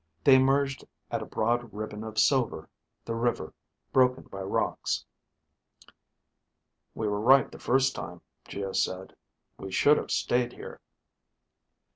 They 0.23 0.33
emerged 0.33 0.83
at 1.11 1.21
a 1.21 1.27
broad 1.27 1.71
ribbon 1.71 2.03
of 2.03 2.17
silver, 2.17 2.67
the 3.05 3.13
river, 3.13 3.53
broken 3.93 4.23
by 4.23 4.41
rocks. 4.41 5.05
"We 6.95 7.07
were 7.07 7.21
right 7.21 7.51
the 7.51 7.59
first 7.59 7.93
time," 7.93 8.21
Geo 8.47 8.71
said. 8.71 9.15
"We 9.59 9.71
should 9.71 9.97
have 9.97 10.09
stayed 10.09 10.53
here." 10.53 10.81